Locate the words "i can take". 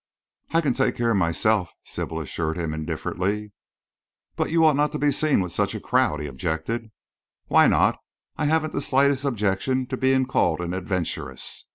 0.49-0.95